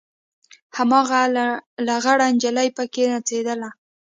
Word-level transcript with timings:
هماغه 0.77 1.21
لغړه 1.87 2.25
نجلۍ 2.35 2.67
پکښې 2.77 3.05
نڅېدله. 3.13 3.69